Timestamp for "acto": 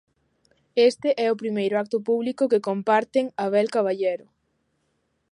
1.83-1.97